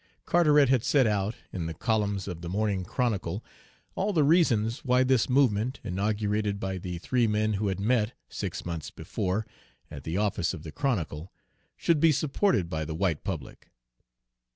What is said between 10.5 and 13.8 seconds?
of the Chronicle, should be supported by the white public.